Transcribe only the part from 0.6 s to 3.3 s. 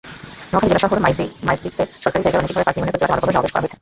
জেলা শহর মাইজদীতে সরকারি জায়গায় বাণিজ্যিকভাবে পার্ক নির্মাণের প্রতিবাদে